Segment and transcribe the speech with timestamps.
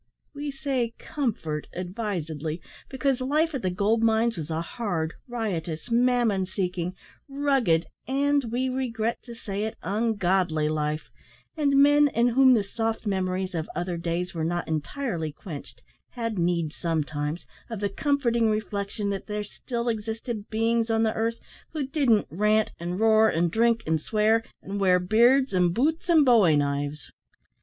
[0.33, 2.59] We say "comfort" advisedly,
[2.89, 6.95] because life at the gold mines was a hard, riotous, mammon seeking,
[7.29, 11.11] rugged, and, we regret to say it, ungodly life;
[11.55, 16.39] and men, in whom the soft memories of "other days" were not entirely quenched, had
[16.39, 21.39] need, sometimes, of the comforting reflection that there still existed beings on the earth
[21.73, 26.25] who didn't rant, and roar, and drink, and swear, and wear beards, and boots, and
[26.25, 27.11] bowie knives.